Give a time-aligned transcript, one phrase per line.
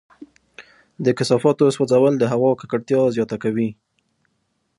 [1.05, 3.69] د کثافاتو سوځول د هوا ککړتیا زیاته کوي.